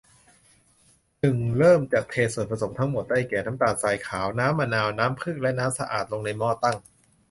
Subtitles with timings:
[1.19, 6.77] หนึ่ง เริ่มจากเทส่วนผสมทั้งหมด ได้แก่ น้ำตาลทรายขาว น้ำมะนาว น้ำผึ้ง และน้ำสะอาด ลงในหม้อตั้ง